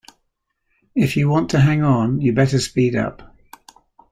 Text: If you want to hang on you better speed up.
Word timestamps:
If 0.95 1.15
you 1.15 1.29
want 1.29 1.51
to 1.51 1.59
hang 1.59 1.83
on 1.83 2.21
you 2.21 2.33
better 2.33 2.59
speed 2.59 2.95
up. 2.95 3.37